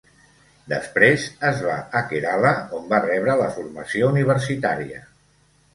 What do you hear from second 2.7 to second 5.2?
on va rebre la formació universitària.